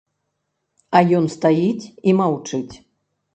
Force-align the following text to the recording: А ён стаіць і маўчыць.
А 0.99 1.01
ён 1.17 1.25
стаіць 1.35 1.85
і 2.11 2.17
маўчыць. 2.23 2.73